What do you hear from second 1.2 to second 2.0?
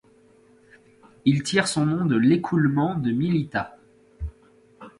Il tire son